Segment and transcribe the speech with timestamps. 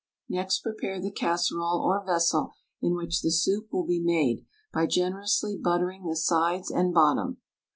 [0.27, 4.43] Next prepare the casserole or vessel in which the soup will be made
[4.73, 7.37] by generously buttering the sides and bottom.